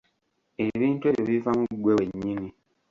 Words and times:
Ebintu 0.65 1.03
ebyo 1.11 1.23
biva 1.29 1.51
mu 1.59 1.65
ggwe 1.75 1.91
wennyini. 1.99 2.49